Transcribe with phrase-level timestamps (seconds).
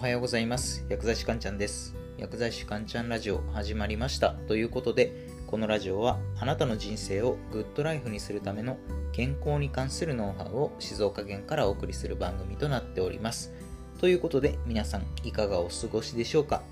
[0.00, 0.82] おはようございます。
[0.88, 1.94] 薬剤師かんちゃんです。
[2.16, 4.30] 薬剤師かんちゃんラジオ始まりました。
[4.30, 8.78] ということでこのラジオはあなたの人生をグッドライフにするための
[9.12, 13.52] 健康に関するノウハウを静岡県からお送りする番組となっております。
[14.00, 16.62] ということで皆さんいかがお過ごしでしょうか？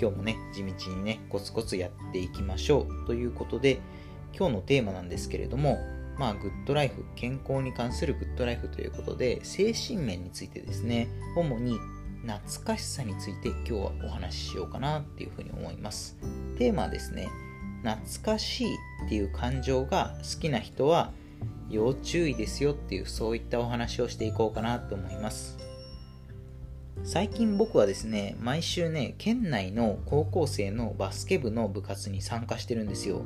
[0.00, 3.06] 今日もね地道にねコツコツやっていきましょう。
[3.08, 3.80] ということで
[4.32, 5.76] 今日のテーマなんですけれども
[6.16, 11.78] まあ、グッドライフ、健康に関するグッドライフということで、精神面についてですね、主に
[12.28, 16.18] 懐かしさについて今日はお話ししようかなっていうふうに思います。
[16.58, 17.30] テーマはですね、
[17.82, 18.74] 懐かしい
[19.06, 21.12] っていう感情が好きな人は
[21.70, 25.56] 要注意ですよっていうそういったお話をしていこうかなと思います。
[27.02, 33.22] 最近僕はですね、毎週ね、県内の高校生のバスケ部の部活に参加してるんですよ。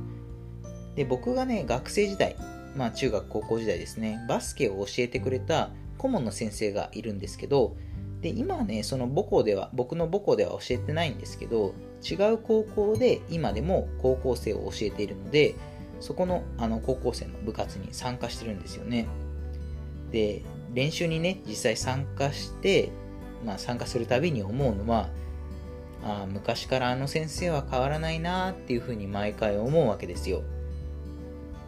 [0.94, 2.36] で、僕がね、学生時代、
[2.76, 7.74] まあ中学高校時代ですね、バスケを教えてくれた顧問の先生がいるんですけど、
[8.22, 11.74] で、今はね、その母校では、僕の母校では教えてないんですけど、
[12.08, 15.56] 違う高校で今でも高校生を教えているので、
[16.00, 19.08] そこのあの高校生の部活に参加してるんですよね。
[20.12, 22.90] で、練習にね、実際参加して、
[23.44, 25.08] まあ参加するたびに思うのは、
[26.04, 30.42] あ昔からあの先生は変わらないなっていうふうに毎回思うわけですよ。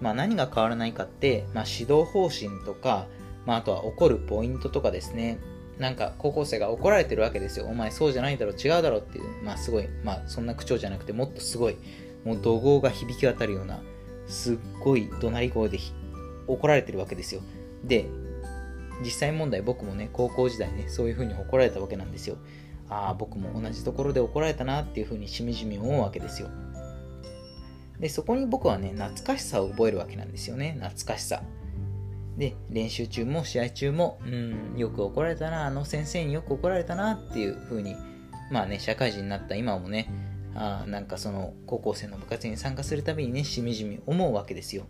[0.01, 3.07] まあ、何が変わらないかって、まあ、指導方針とか、
[3.47, 5.39] まあ、あとは怒るポイントとかですね。
[5.79, 7.67] なんか高校生が怒られてるわけですよ。
[7.67, 11.77] お前そうじゃないだろ、違うだろっていう、まあすごい、まあそんな口調じゃなくてもっとすごい、
[12.25, 13.81] もう怒号が響き渡るような、
[14.27, 15.79] すっごい怒鳴り声で
[16.47, 17.41] 怒られてるわけですよ。
[17.85, 18.07] で、
[19.03, 22.37] 実際問題僕もね、高校時代ね、そういう風に怒られたわけなんですよ。
[22.89, 26.49] ああ、僕も同じところで怒られたなっていう風にしみじみ思うわけですよ。
[27.99, 30.77] で、そこに僕はね、懐かしさを覚えるわけなんですよね。
[30.81, 31.43] 懐かしさ。
[32.37, 37.97] で、練習中も試合中も、うん、よく怒られたな、あの先生によく怒られたなっていう風に、
[38.51, 40.11] まあね、社会人になった今もね、
[40.55, 44.87] あなんかその高校生の部活に参加するたびにね、しみじみ思うわけですよ。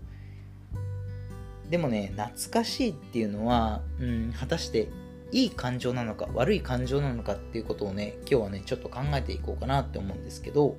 [1.68, 4.88] でもね、懐かしいっていうのは、うん、果たして
[5.32, 10.76] いい感情なのか悪い感情なのかっていうことをね、今日はね、ちょっと考えていこうかなって思うんですけど、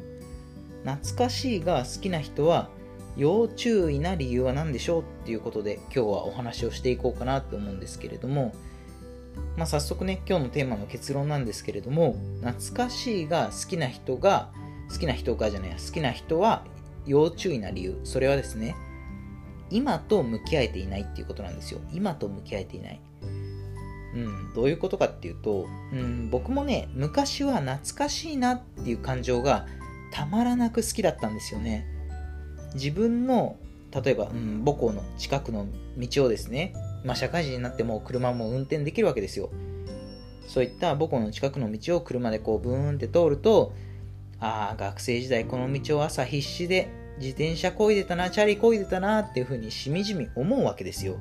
[0.84, 2.70] 懐かしいが好きな人は
[3.18, 8.53] 要注意な理由は何でしょうっていうことで今日はお話をしていこうかなと思うんですけれども、
[9.58, 14.50] まあ、早速ね今日のテーマの結論なんですけれども懐かしいが好きな人が
[14.92, 16.64] 好きな人がじゃない好きな人は
[17.06, 18.75] 要注意な理由それはですね
[19.70, 23.02] 今と向き合えていないっていうことなんですよ今と向き合えていない
[24.16, 29.68] うん、どういうことかっていうと、うん、僕もね昔は懐かしいなっていう感情が
[30.12, 31.86] たまらなく好きだったんですよね。
[32.75, 33.58] 自分の
[34.03, 39.50] 例えば、うん、母校の近くの道をですね、まあ、社会人になっても車も運転できるわけですよ。
[40.47, 43.74] そういった母校の近くの道を車でこうブーンって通ると、
[44.40, 51.18] ああ、学生時代この道を朝必死で自転車こいでたな、チャリこいでたなっていうふうにしみじみ思うわけですよ。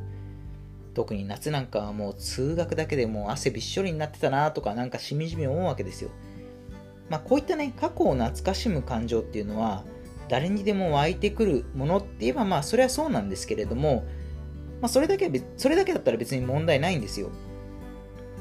[0.94, 6.10] 特に夏なんかはもう通学だけでもう汗びっしょりになってたなとかなんかしみじみ思うわけですよ。
[7.09, 9.84] まあ、こういったね、過去を懐かしむ感情っていうのは、
[10.28, 14.04] 誰にでも湧いてくるものって言えば、まあ、それはそうなんですけれども、
[14.80, 17.30] まあ、それだけそれだけだったら別に問題ないんですよ。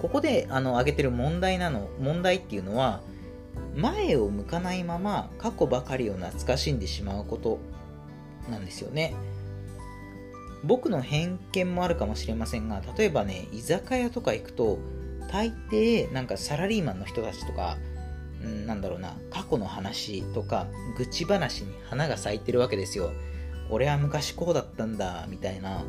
[0.02, 3.02] ここであの挙げてる問題なの、問題っていうのは、
[3.76, 7.60] 前を向かないまま過去ばかりを懐かしんでしまうこと
[8.50, 9.16] なんですよね。
[10.64, 14.80] 僕の偏見もあるかもしれませんが、例えばね、居酒屋とか行くと、
[15.32, 17.78] 大抵なんかサラリーマンの人たちとか、
[18.44, 20.68] うん、なんだろうな、過去の話とか、
[20.98, 23.12] 愚痴話に花が咲いてるわけですよ。
[23.70, 25.84] 俺は昔こうだったんだ、みたいな。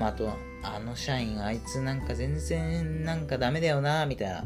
[0.00, 0.30] まあ、あと、
[0.62, 4.44] あの社員、あいつなんか全然なんかダメだよな、みたいな。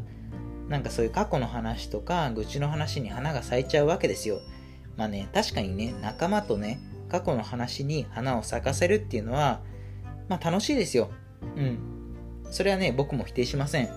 [0.68, 4.40] なんかそういう過去の話とか、愚痴の話に花が咲いちゃうわけですよ。
[4.96, 9.60] まあね、確かにね、仲間とね、過去の話に花を咲かせるっていうのは、
[10.28, 11.10] まあ楽しいですよ。
[11.56, 11.78] うん。
[12.50, 13.90] それはね、僕も否定しません。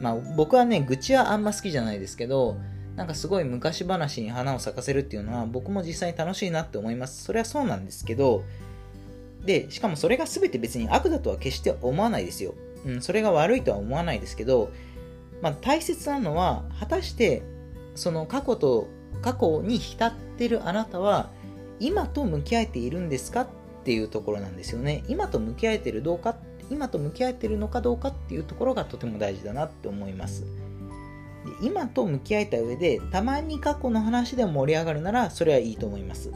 [0.00, 2.56] まあ僕はね、愚痴はあんま好きじゃないですけど、
[2.96, 7.24] なんかすごい昔話に花を咲かせるっていうのは僕も実際に楽しいなって思います。
[7.24, 8.42] それはそうなんですけど、
[9.44, 12.54] で、しかもそれが全て別に悪だとは決して思わないですよ。
[12.86, 14.70] うん、それが悪いとは思わないですけど、
[15.42, 17.42] まあ、大切なのは、果たして
[17.94, 18.88] その過去と
[19.22, 21.30] 過去に浸ってるあなたは
[21.80, 23.48] 今と向き合えているんですかっ
[23.84, 25.04] ていうところなんですよね。
[25.08, 26.36] 今と向き合えてるどうか、
[26.70, 30.44] 今と向き合えてるのかどうかっていうところがとても大事だなって思います。
[31.60, 36.32] 今と向き合えた上でたまに過去の話でも盛り上がるならそれはいいと思います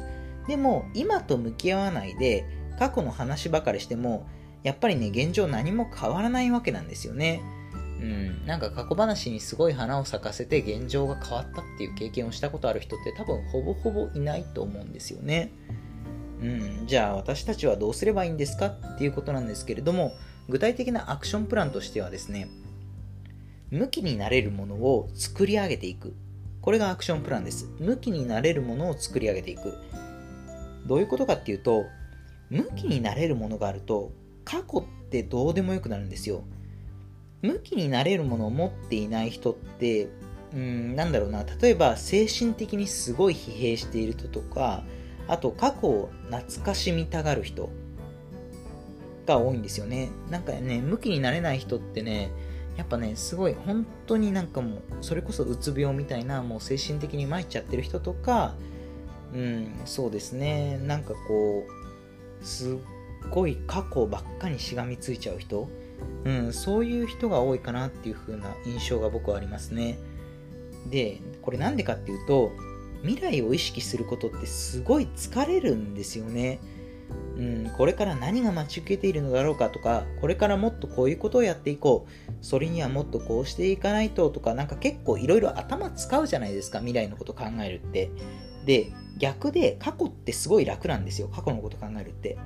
[0.47, 2.47] でも今と向き合わないで
[2.79, 4.27] 過去の話ばかりしても
[4.63, 7.43] やっぱりね現状何も変わらないわけなんですよね
[8.01, 15.53] うん、なんか過去話にすごい花を咲かせて現状が変わったっていう経験をしたことある人って多分ほぼほぼいないと思うんですよね。
[16.41, 20.15] うん、じゃあ私たちはどうすればいいんですかっていうことなんですけれども
[20.49, 22.49] 具体的なアクションプランとしてはですね
[23.71, 26.15] 向きになれるものを作り上げていく。
[26.61, 27.69] これがアクションプランです。
[27.79, 29.79] 向きになれるものを作り上げていく。
[30.87, 31.85] どういうことかっていうと
[32.49, 34.13] 向きになれるものがあると
[34.45, 36.43] 過去ってどうでもよくなるんですよ。
[37.43, 40.09] 向きになれるものを持っていない人って
[40.53, 41.45] うんなんだろうな。
[41.45, 44.83] 例えば精神的にすごい疲弊している人とか
[45.29, 47.71] あと過去を懐かしみたがる人
[49.27, 50.11] が多いんですよね。
[50.29, 52.33] なんかね向きになれない人ってね
[52.81, 58.55] やっぱねすごい本当になんかもうそれこそうつ病みたいなもう精神的に参っちゃってる人とか
[59.35, 61.67] うんそうですねなんかこ
[62.41, 62.77] うすっ
[63.31, 65.69] ごい過去ばっかりしがみついちゃう人
[66.25, 69.99] うん、そういう人が多いかなっていう風な印象が僕はありますね。
[70.87, 72.53] で、これなんでかっていうと、
[73.03, 76.59] 未来を意識することってすごい疲れるんですよね。
[77.37, 82.33] うん、これから何が待ち受けているのだろうかとか、これからもっとこういうことをやっていこう。
[82.43, 88.11] それにはもっとこうしていかないととか、なんか結構いろいろ頭使うじゃないですか、未来のこと考えるって。
[88.67, 92.39] で、逆で過去ってすごい楽なんですよ、過去のこと考えるって。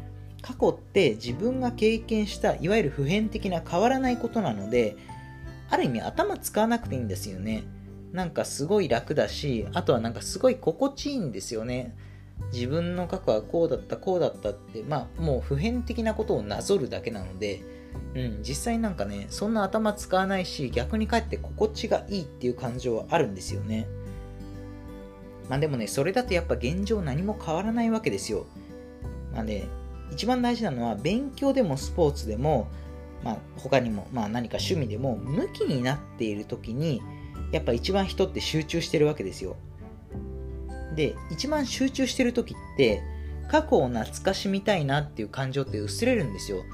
[0.44, 4.94] 過去って自分が経験したいわゆる普遍的な変わらないことなので
[5.70, 7.64] ある意味頭使わなくていいんですよね
[8.12, 11.96] なんかすごい楽だしあとはなんかすごい心地いいんですよね
[12.52, 17.62] 自分の過去はこうだったこうだったってまあもう普遍的なことをなぞるだけなので
[18.14, 23.88] うん、実際なんかねそんな頭使わないし逆にかえって心地がいいっていう感情はあるんですよね。
[25.48, 28.46] まあでもねそれだとやっぱ現状何も変わらないわけですよ。
[29.32, 29.66] まあね
[30.12, 32.68] 一番大事なのは勉強でもスポーツでも、
[33.24, 37.02] まあ、他にも、まあ、何か趣味でも向きになっている時に
[37.50, 39.56] やっぱ一番人って集中してるわけですよ。
[40.94, 43.02] で一番集中してる時って
[43.48, 46.64] 過去を懐かしみたいなっていう感情って薄れるんですよ。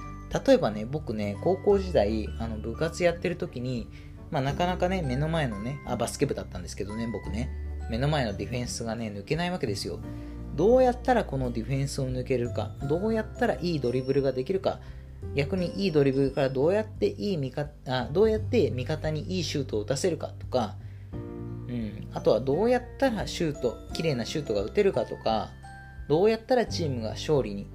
[0.46, 3.88] 例えばね僕ね高校時代あの部活やってる時に、
[4.30, 7.50] まあ、なかなかね目の前のねあバスケ部だったんですけどね僕ね。
[7.90, 9.98] 目の前のディフェンスがね抜けないわけですよ。
[10.54, 14.80] どうやったらこのディフェンスを抜けるか、どうやったらいいドリブルができるか、
[15.34, 20.76] 逆にいいドリブルからどうやっていい味方あどうやって味方にいいシュートを打たせるかとか、
[21.70, 25.50] うん、あとはどうやったらシュート、綺麗なシュートが打てるかとか、
[26.08, 27.68] どうやったらチームが勝利に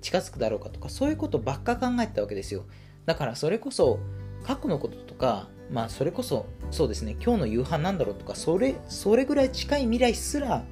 [0.00, 2.64] 近づくだろうかとか、そういうことばっか考えてたわけですよ。
[3.06, 4.00] だからそれこそ
[4.44, 10.64] 過去のこととか、まあそれこそそうですね、今日の夕飯なんだろうとか、それ、それぐらい近い未来すら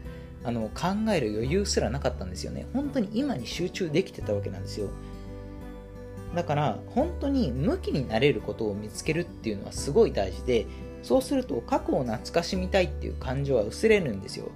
[0.44, 2.66] あの考える余裕すらなかったんですよね。
[2.72, 4.88] 本当に今に集中できてたわけなんですよ。
[6.34, 10.66] だから本当に向きになれることを見つけるっていうのはすごい大事で
[11.02, 14.50] そうすると過去を懐かしみたいっていう感情は薄れるんですよ。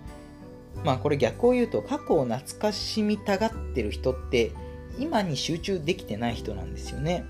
[0.85, 4.53] まあこれ逆を言うと過去を懐かしみたがってる人って
[4.99, 7.25] 今に集中できてない人なんですよね。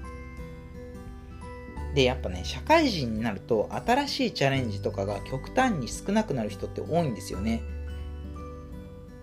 [1.95, 7.63] でやっぱね社会人になると新しいチャレンジとかが極端に少なくなる人って多いんですよね。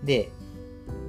[0.02, 0.30] で、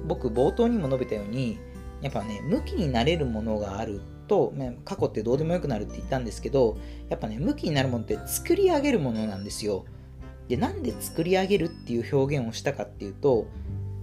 [0.06, 1.58] 僕冒頭にも述べたように、
[2.00, 4.52] やっぱね、向きになれるものがあると、
[4.84, 6.76] 過去ってどうでもよくなるって言ったんですけど、
[7.08, 9.84] やっぱね、向きになるものって作り上げるものなんですよ。
[10.48, 13.46] で、なんで作り上げるっていう表現をしたかっていうと、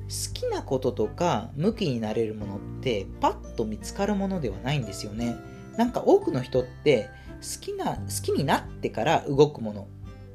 [0.09, 5.35] 好きなこととか向きになれるものってパッと見つかるものではないんですよね。
[5.77, 7.09] なんか多くの人って
[7.41, 9.87] 好きな、好きになってから動くもの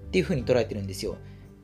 [0.07, 1.17] っていう風に捉えてるんですよ。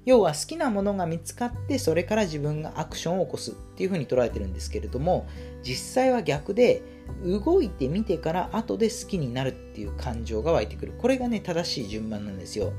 [0.06, 5.26] 要は好きなものが見つかってそれから自分がアクションを起こすっていうふうに捉えてるんですけれども
[5.62, 6.82] 実際は逆で
[7.24, 10.94] 動いてみてから後で好きになるっていう感情が湧いてくる。
[10.96, 12.72] これがね正しい順番なんですよ。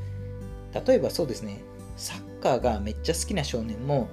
[0.86, 1.62] 例えばそうですね。
[1.98, 4.10] サッカーがめっちゃ好きな少年も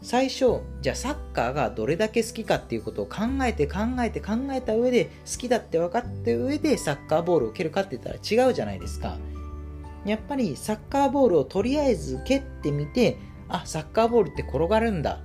[0.00, 9.16] 最初じゃあサッカーがどれだけ好きかっていうことを考えて考えて考えた上で好きだって分かった上でサッカーボールを蹴るかって言ったら違うじゃないですか。
[10.04, 13.18] やっぱりサッカーボールをとりあえず蹴ってみて、
[13.48, 15.20] あ、サッカーボールって転がるんだ。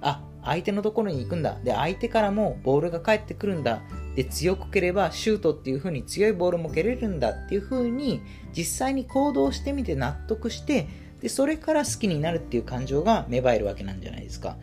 [0.00, 1.58] あ、相手のところに行くんだ。
[1.62, 3.82] で、相手からもボールが返ってくるんだ。
[4.16, 8.20] で、強く蹴ればシュートっていう風に強いボールも蹴れるんだっていう風に
[8.52, 10.88] 実際に行動してみて納得して、
[11.20, 14.56] で、それから好きになるっていう感情が芽生えるわけなんじゃないですか。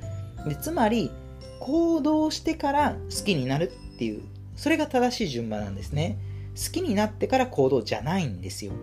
[0.45, 1.11] で、つまり、
[1.59, 4.21] 行動してから好きになるっていう、
[4.55, 6.17] それが正しい順番なんですね。
[6.55, 8.73] 好きになってから行動じゃないんですよ。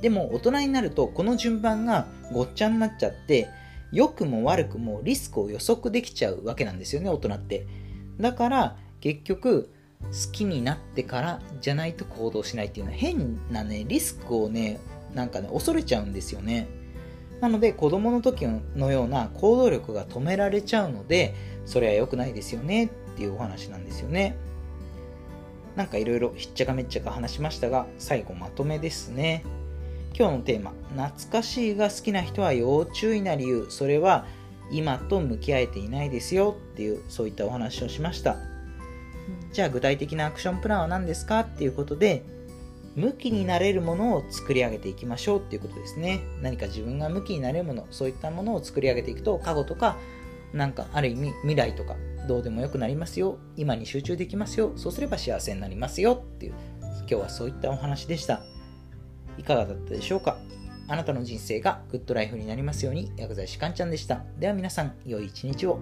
[0.00, 3.48] でも大人になるとこの順番がごっちゃになっちゃって
[3.92, 7.66] 良くも悪くもリスクを予測できちゃうわけなんですよね大人って。
[8.18, 9.70] だから結局
[10.02, 14.80] 好きになってからじゃないと行動しないっていうのは変なねリスクをね
[15.14, 16.68] なんかね恐れちゃうんですよね。
[17.40, 24.36] なので子供の時のような行動力が止められちゃうのでそれは良くないですよねっていうお話なんですよね。
[25.76, 29.44] なんかいろいろひっちゃかめっちゃか話しましたが最後まとめですね。
[30.12, 34.26] 今日のテーマ「懐かしいが好きな人は要注意な理由」それは
[34.70, 36.56] 今と向き合えていないですよ。
[36.72, 38.36] っていうそういったお話をしました。
[39.52, 41.40] じゃあ具体的なアクションプランは何ですか？
[41.40, 42.22] っていうことで
[42.96, 45.38] 向きになれるものを作り上げていきましょう。
[45.40, 46.20] っていうことですね。
[46.42, 49.96] 何か自分が向きになれるものそういったものを作り上げていくと過去とか
[50.52, 51.96] なんかある意味未来とか
[52.28, 53.38] どうでもよくなりますよ。
[53.56, 54.72] 今に集中できますよ。
[54.76, 56.22] そうすれば幸せになりますよ。
[56.22, 56.54] っていう
[57.00, 58.42] 今日はそういったお話でした
[59.38, 60.38] いかがだったでしょうか？
[60.88, 64.24] あなたの人生がグッドライフになりますように薬剤師かんちゃんでした。
[64.38, 65.78] では皆さん良い一日を。